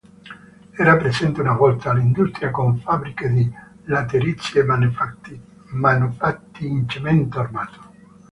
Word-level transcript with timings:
Era 0.79 0.97
presente, 0.97 1.41
una 1.41 1.51
volta, 1.53 1.93
l'industria 1.93 2.49
con 2.49 2.79
fabbriche 2.79 3.29
di 3.29 3.47
laterizi 3.83 4.57
e 4.57 4.63
manufatti 4.63 5.39
in 6.65 6.89
cemento 6.89 7.39
armato. 7.39 7.81